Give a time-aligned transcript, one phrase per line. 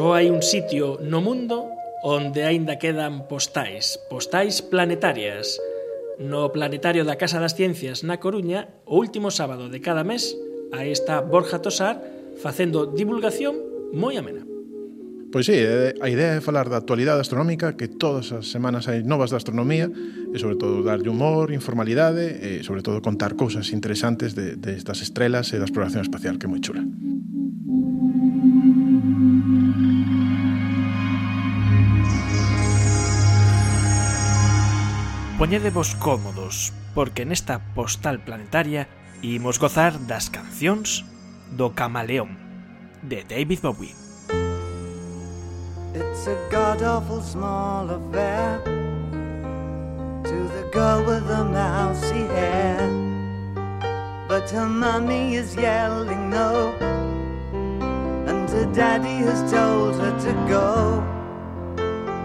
[0.00, 1.68] Só hai un sitio no mundo
[2.00, 5.60] onde aínda quedan postais, postais planetarias.
[6.16, 10.32] No Planetario da Casa das Ciencias na Coruña, o último sábado de cada mes,
[10.72, 12.00] aí está Borja Tosar
[12.40, 13.60] facendo divulgación
[13.92, 14.40] moi amena.
[15.28, 19.04] Pois sí, eh, a idea é falar da actualidade astronómica, que todas as semanas hai
[19.04, 19.92] novas da astronomía,
[20.32, 25.12] e sobre todo darlle humor, informalidade, e sobre todo contar cousas interesantes de, destas estas
[25.12, 26.80] estrelas e da exploración espacial, que é moi chula.
[35.40, 38.92] Poñedevos cómodos, porque nesta postal planetaria
[39.24, 41.08] imos gozar das cancións
[41.56, 42.36] do Camaleón,
[43.00, 43.96] de David Bowie.
[45.96, 48.60] It's a god-awful small affair
[50.28, 52.84] To the girl with the mousy hair.
[54.28, 56.76] But her mommy is yelling no
[58.28, 61.00] And her daddy has told her to go.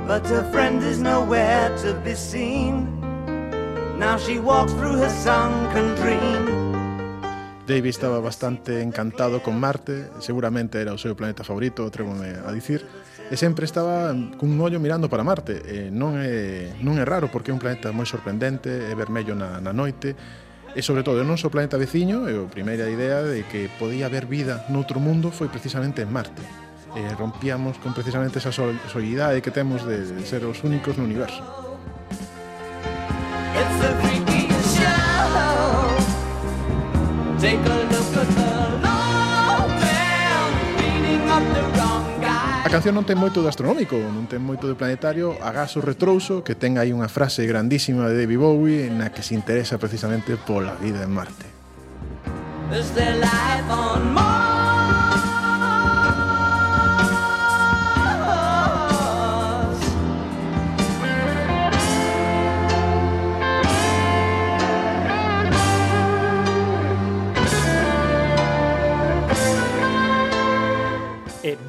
[0.03, 2.94] But her friend is nowhere to be seen.
[4.05, 6.45] Now she walks through her sunken dream.
[7.65, 12.85] David estaba bastante encantado con Marte, seguramente era o seu planeta favorito, atrévome a dicir,
[13.31, 15.57] e sempre estaba cun ollo mirando para Marte.
[15.65, 19.33] Eh, e non, é, non é raro porque é un planeta moi sorprendente, é vermello
[19.33, 20.13] na, na noite,
[20.75, 24.05] E sobre todo, non só planeta veciño, e eh, a primeira idea de que podía
[24.05, 26.45] haber vida noutro mundo foi precisamente en Marte.
[26.93, 31.64] E rompíamos con precisamente esa soidade que temos de ser os únicos no universo.
[42.65, 46.43] A canción non ten moito de astronómico, non ten moito de planetario, agás o retrouso,
[46.43, 50.75] que ten aí unha frase grandísima de David Bowie na que se interesa precisamente pola
[50.75, 51.47] vida en Marte.
[52.73, 54.54] Is there life on Mars?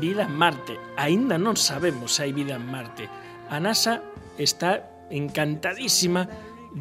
[0.06, 0.78] vida en Marte.
[0.94, 3.11] Aínda non sabemos se hai vida en Marte.
[3.50, 4.06] A NASA
[4.39, 6.31] está encantadísima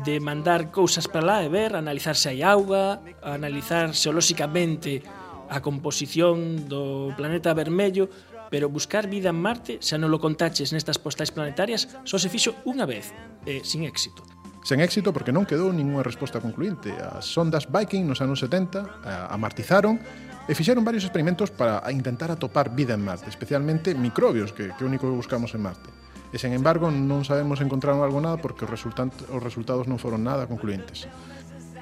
[0.06, 5.02] de mandar cousas para lá e ver, analizar se hai auga, analizar xeolóxicamente
[5.50, 8.14] a composición do planeta vermello,
[8.54, 12.54] pero buscar vida en Marte, se non lo contaches nestas postais planetarias, só se fixo
[12.70, 13.10] unha vez,
[13.50, 14.22] e sin éxito.
[14.66, 16.90] Sen éxito porque non quedou ninguna resposta concluinte.
[16.94, 19.98] As sondas Viking nos anos 70 eh, amartizaron
[20.46, 24.86] e fixeron varios experimentos para intentar atopar vida en Marte, especialmente microbios, que é o
[24.86, 25.90] único que buscamos en Marte.
[26.30, 30.46] E, sen embargo, non sabemos encontrar algo nada porque os, os resultados non foron nada
[30.46, 31.10] concluentes.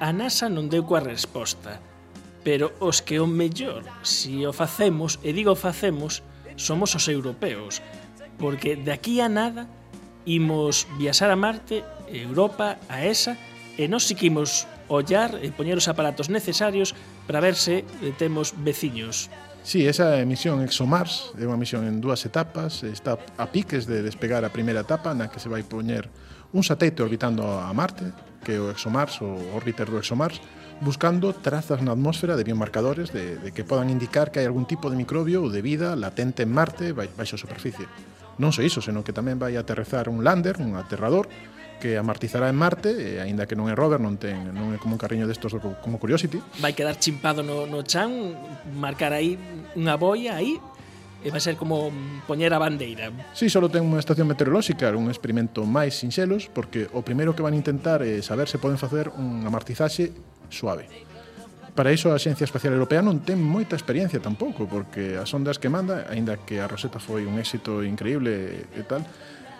[0.00, 1.82] A NASA non deu coa resposta,
[2.40, 6.24] pero os que o mellor, se si o facemos, e digo facemos,
[6.56, 7.84] somos os europeos,
[8.40, 9.68] porque de aquí a nada
[10.24, 13.36] imos viaxar a Marte, Europa, a ESA,
[13.76, 16.92] e nos si que imos ollar e poñer os aparatos necesarios
[17.26, 19.30] para ver se eh, temos veciños.
[19.64, 24.44] Sí, esa misión ExoMars é unha misión en dúas etapas, está a piques de despegar
[24.44, 26.12] a primeira etapa na que se vai poñer
[26.52, 28.12] un satélite orbitando a Marte,
[28.44, 30.36] que é o ExoMars, o orbiter do ExoMars,
[30.84, 34.92] buscando trazas na atmósfera de biomarcadores de, de que podan indicar que hai algún tipo
[34.92, 37.88] de microbio ou de vida latente en Marte baixo a superficie.
[38.36, 41.30] Non só iso, senón que tamén vai aterrizar un lander, un aterrador,
[41.84, 44.96] que amartizará en Marte, e, aínda que non é rover, non ten non é como
[44.96, 45.52] un carriño destos
[45.84, 46.40] como Curiosity.
[46.64, 48.08] Vai quedar chimpado no, no chan,
[48.72, 49.36] marcar aí
[49.76, 50.56] unha boia aí
[51.20, 51.92] e vai ser como
[52.24, 53.12] poñer a bandeira.
[53.36, 57.44] Si, sí, só ten unha estación meteorolóxica, un experimento máis sinxelos, porque o primeiro que
[57.44, 60.16] van intentar é saber se poden facer unha amartizaxe
[60.48, 60.88] suave.
[61.76, 65.68] Para iso a Xencia Espacial Europea non ten moita experiencia tampouco, porque as ondas que
[65.68, 69.04] manda, aínda que a Rosetta foi un éxito increíble e tal,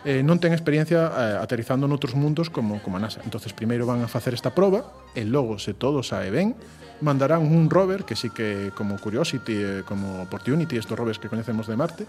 [0.05, 3.25] eh, non ten experiencia eh, aterrizando noutros mundos como, como a NASA.
[3.25, 4.85] entonces primeiro van a facer esta proba
[5.17, 6.53] e logo, se todo sae ben,
[7.01, 11.67] mandarán un rover que sí que como Curiosity, eh, como Opportunity, estos rovers que coñecemos
[11.67, 12.05] de Marte,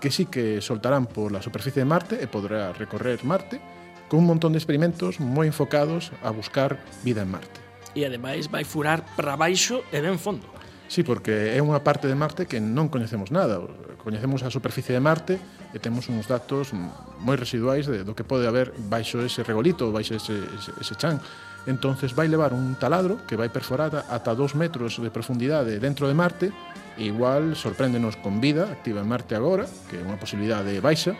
[0.00, 3.62] que sí que soltarán por la superficie de Marte e podrá recorrer Marte
[4.10, 7.58] con un montón de experimentos moi enfocados a buscar vida en Marte.
[7.96, 10.44] E ademais vai furar para baixo e ben fondo.
[10.88, 13.58] Sí, porque é unha parte de Marte que non coñecemos nada.
[13.98, 15.34] Coñecemos a superficie de Marte
[15.74, 16.70] e temos uns datos
[17.18, 21.18] moi residuais de, do que pode haber baixo ese regolito, baixo ese, ese, ese chan.
[21.66, 26.14] Entonces vai levar un taladro que vai perforar ata 2 metros de profundidade dentro de
[26.14, 26.54] Marte
[26.94, 31.18] e igual sorpréndenos con vida activa en Marte agora, que é unha posibilidade baixa,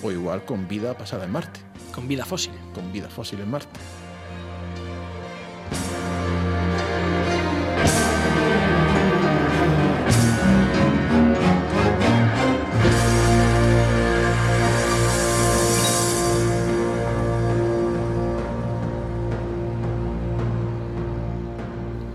[0.00, 1.60] ou igual con vida pasada en Marte.
[1.92, 2.56] Con vida fósil.
[2.72, 3.76] Con vida fósil en Marte.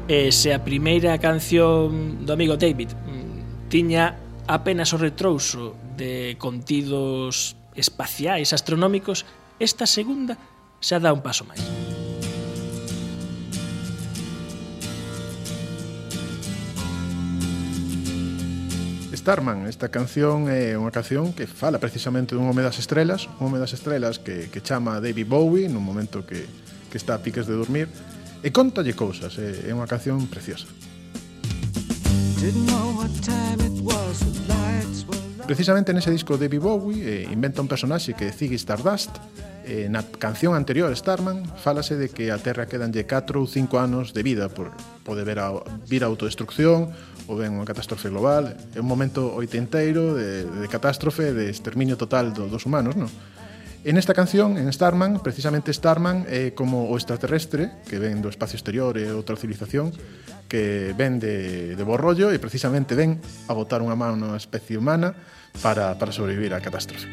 [0.08, 4.16] E se a primeira canción do amigo David mm, tiña
[4.48, 9.28] apenas o retrouso de contidos espaciais astronómicos,
[9.60, 10.40] esta segunda
[10.80, 11.60] xa dá un paso máis.
[19.12, 23.60] Starman, esta canción é unha canción que fala precisamente dun home das estrelas, un home
[23.60, 26.48] das estrelas que, que chama David Bowie nun momento que,
[26.88, 27.92] que está a piques de dormir,
[28.44, 30.70] e contalle cousas, é, é unha canción preciosa.
[35.48, 39.16] Precisamente nese disco de David Bowie eh, inventa un personaxe que é Ziggy Stardust
[39.64, 44.12] eh, na canción anterior Starman falase de que a Terra quedanlle 4 ou 5 anos
[44.12, 44.76] de vida por
[45.08, 45.56] pode ver a,
[45.88, 46.92] vir a autodestrucción
[47.32, 52.36] ou ben unha catástrofe global é un momento oitenteiro de, de catástrofe de exterminio total
[52.36, 53.08] do, dos humanos non?
[53.84, 58.28] En esta canción, en Starman, precisamente Starman é eh, como o extraterrestre que ven do
[58.28, 59.94] espacio exterior e outra civilización
[60.52, 64.76] que ven de, de bo rollo e precisamente ven a botar unha mano a especie
[64.76, 65.16] humana
[65.64, 67.08] para, para sobrevivir á catástrofe.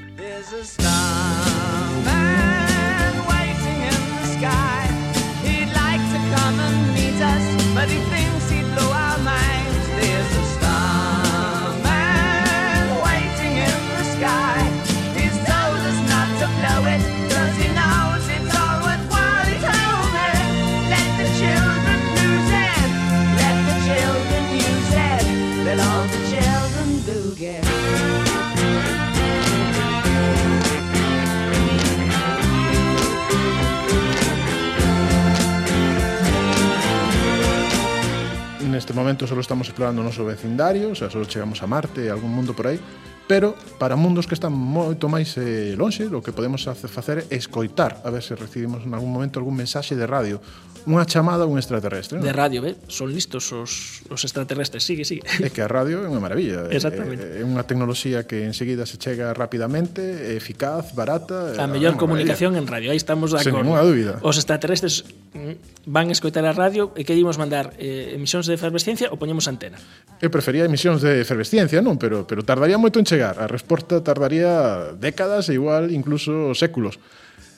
[39.04, 42.32] momento solo estamos explorando o noso vecindario, o sea, solo chegamos a Marte e algún
[42.32, 42.80] mundo por aí,
[43.28, 48.00] pero para mundos que están moito máis eh, lonxe, o que podemos facer é escoitar,
[48.00, 50.40] a ver se recibimos en algún momento algún mensaxe de radio
[50.84, 52.20] unha chamada a un extraterrestre.
[52.20, 52.24] ¿no?
[52.24, 52.76] De radio, ve?
[52.92, 55.24] Son listos os, os extraterrestres, sigue, sigue.
[55.40, 56.68] É que a radio é unha maravilla.
[56.72, 57.24] Exactamente.
[57.24, 60.04] É, é unha tecnoloxía que enseguida se chega rapidamente,
[60.36, 61.56] eficaz, barata.
[61.56, 62.68] A mellor comunicación maravilla.
[62.68, 64.20] en radio, aí estamos da Sen ninguna dúbida.
[64.20, 68.54] Os extraterrestres mm, van a escoitar a radio e que dimos mandar eh, emisións de
[68.54, 69.80] efervesciencia ou poñemos antena?
[70.20, 71.96] Eu prefería emisións de efervesciencia, non?
[71.96, 73.40] Pero, pero tardaría moito en chegar.
[73.40, 77.00] A resposta tardaría décadas e igual incluso séculos.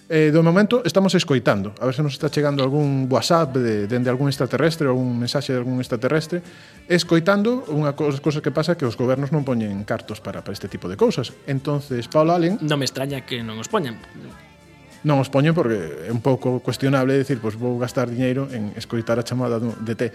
[0.08, 1.74] Eh, do momento estamos escoitando.
[1.82, 5.18] A ver se nos está chegando algún whatsapp de, Dende de algún extraterrestre ou algún
[5.18, 6.46] mensaxe de algún extraterrestre.
[6.86, 10.70] Escoitando Unha cosa, cosa que pasa que os gobernos non poñen cartos para, para este
[10.70, 11.34] tipo de cousas.
[11.50, 13.98] Entonces, Paul Allen Non me extraña que non os poñan.
[15.02, 19.18] Non os poñen porque é un pouco cuestionable decir, pois vou gastar diñeiro en escoitar
[19.18, 20.14] a chamada de té.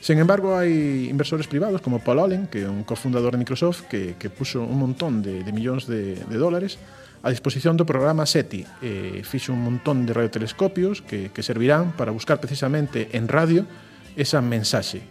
[0.00, 4.16] Sen embargo, hai inversores privados como Paul Allen, que é un cofundador de Microsoft, que,
[4.16, 6.80] que puso un montón de, de millóns de, de dólares
[7.26, 12.14] A disposición do programa SETI eh, fixo un montón de radiotelescopios que, que servirán para
[12.14, 13.66] buscar precisamente en radio
[14.14, 15.02] esa mensaxe.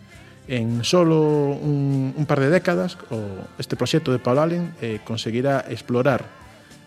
[0.47, 3.19] En solo un, un par de décadas, o
[3.59, 6.23] este proxecto de Paul Allen eh, conseguirá explorar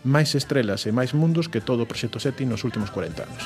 [0.00, 3.44] máis estrelas e máis mundos que todo o proxecto SETI nos últimos 40 anos.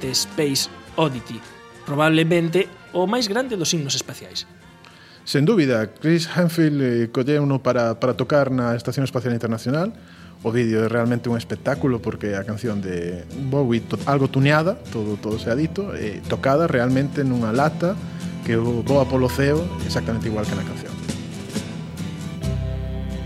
[0.00, 1.40] de Space Oddity,
[1.84, 4.46] probablemente o máis grande dos himnos espaciais.
[5.26, 9.90] Sen dúbida, Chris Hanfield eh, colleuno para, para tocar na Estación Espacial Internacional.
[10.46, 15.18] O vídeo é realmente un espectáculo porque a canción de Bowie to, algo tuneada, todo
[15.18, 17.98] todo se ha dito, eh, tocada realmente nunha lata
[18.46, 20.94] que voa polo ceo exactamente igual que na canción.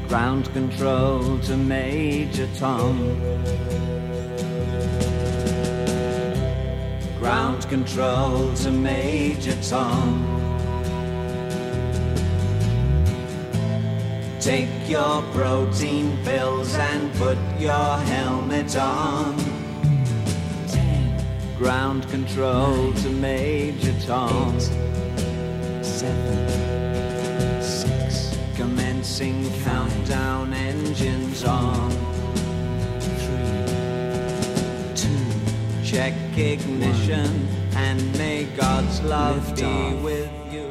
[0.08, 2.96] Ground control to Major Tom
[7.60, 10.24] Ground control to Major Tom.
[14.40, 19.36] Take your protein pills and put your helmet on.
[20.68, 21.22] Ten.
[21.58, 24.56] Ground control nine, to Major Tom.
[24.56, 28.38] Eight, seven, six.
[28.56, 31.89] Commencing five, countdown engines on.
[35.90, 37.26] check ignition
[37.74, 40.70] and may God's love be with you.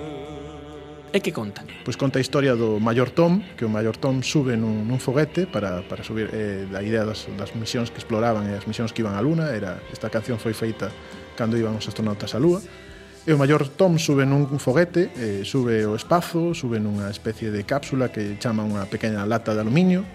[1.11, 1.65] E que conta?
[1.83, 5.43] Pois conta a historia do Mayor Tom, que o Mayor Tom sube nun, nun foguete
[5.43, 9.03] para, para subir eh, a idea das, das misións que exploraban e as misións que
[9.03, 9.51] iban á Luna.
[9.51, 10.87] Era, esta canción foi feita
[11.35, 12.63] cando iban os astronautas á Lúa.
[13.27, 17.67] E o maior Tom sube nun foguete, eh, sube o espazo, sube nunha especie de
[17.67, 20.07] cápsula que chama unha pequena lata de aluminio,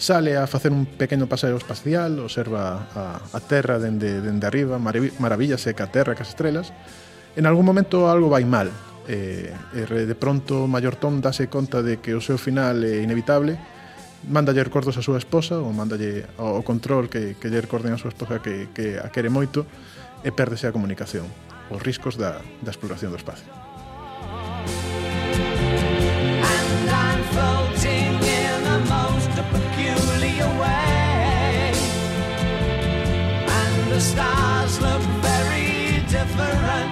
[0.00, 5.76] sale a facer un pequeno paseo espacial, observa a, a Terra dende, dende arriba, maravillase
[5.76, 6.72] ca Terra, cas estrelas.
[7.36, 8.72] En algún momento algo vai mal,
[9.06, 13.60] eh, e de pronto Mayortón dase conta de que o seu final é inevitable,
[14.24, 18.16] mandalle recordos a súa esposa, ou mandalle o control que, que lle recorden a súa
[18.16, 19.68] esposa que, que a quere moito,
[20.24, 21.28] e perdese a comunicación,
[21.68, 23.69] os riscos da, da exploración do espacio.
[34.00, 36.89] The stars look very different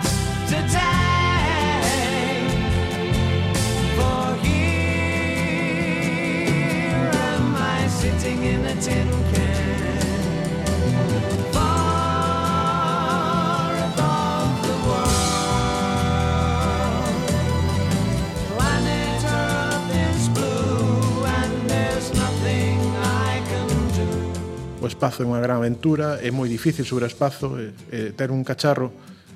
[24.88, 28.33] o espazo é unha gran aventura, é moi difícil subir ao espazo, e, e ter
[28.33, 28.88] un cacharro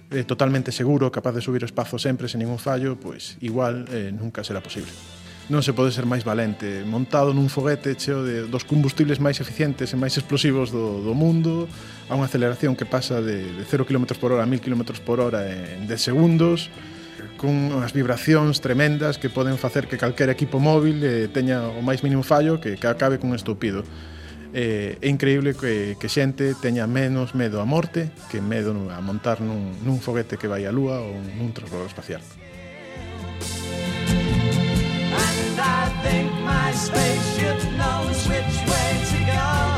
[0.08, 4.08] eh, totalmente seguro, capaz de subir o espazo sempre sen ningún fallo, pois igual eh,
[4.08, 4.88] nunca será posible.
[5.52, 9.92] Non se pode ser máis valente, montado nun foguete cheo de, dos combustibles máis eficientes
[9.92, 11.68] e máis explosivos do, do mundo,
[12.08, 15.20] a unha aceleración que pasa de, de 0 km por hora a 1000 km por
[15.20, 16.72] hora en 10 segundos,
[17.36, 22.06] con unhas vibracións tremendas que poden facer que calquer equipo móvil eh, teña o máis
[22.06, 23.82] mínimo fallo que, que acabe cun estupido
[24.52, 29.40] eh, é increíble que, que xente teña menos medo á morte que medo a montar
[29.40, 32.22] nun, nun foguete que vai á lúa ou nun transbordador espacial.
[35.12, 39.71] And I think my spaceship knows which way to go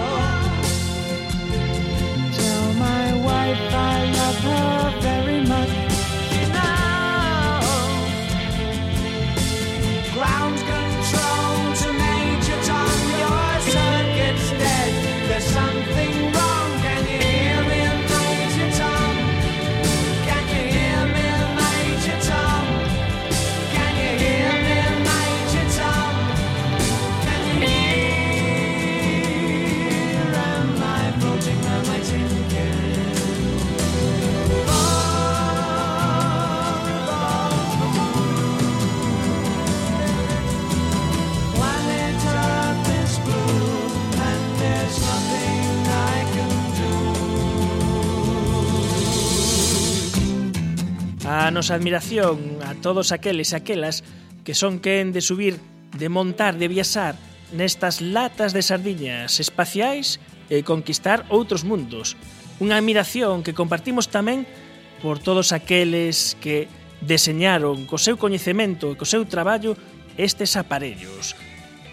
[51.54, 54.02] nosa admiración a todos aqueles e aquelas
[54.42, 55.62] que son quen de subir,
[55.94, 57.14] de montar, de viaxar
[57.54, 60.18] nestas latas de sardiñas espaciais
[60.50, 62.18] e conquistar outros mundos.
[62.58, 64.50] Unha admiración que compartimos tamén
[64.99, 66.66] por todos aqueles que
[66.99, 69.78] deseñaron co seu coñecemento e co seu traballo
[70.18, 71.38] estes aparellos.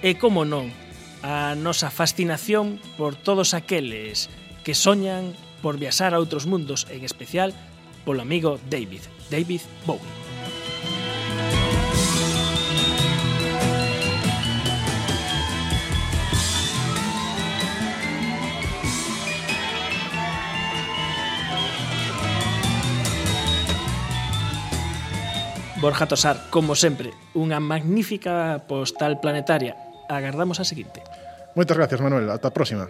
[0.01, 0.73] E como non,
[1.21, 4.33] a nosa fascinación por todos aqueles
[4.65, 7.53] que soñan por viaxar a outros mundos, en especial
[8.05, 10.21] polo amigo David, David Bowie.
[25.81, 29.73] Borja Tosar, como sempre, unha magnífica postal planetaria.
[30.05, 31.01] Agardamos a seguinte.
[31.57, 32.29] Moitas gracias, Manuel.
[32.29, 32.85] Ata a próxima.